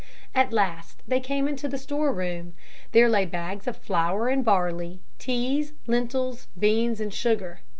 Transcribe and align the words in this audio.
At 0.33 0.51
last 0.51 1.03
they 1.07 1.19
came 1.19 1.47
into 1.47 1.67
the 1.67 1.77
store 1.77 2.11
room. 2.11 2.55
There 2.91 3.07
lay 3.07 3.27
bags 3.27 3.67
of 3.67 3.77
flour 3.77 4.29
and 4.29 4.43
barley, 4.43 4.99
teas, 5.19 5.73
lentils, 5.85 6.47
beans 6.57 6.99
and 6.99 7.13
sugar. 7.13 7.59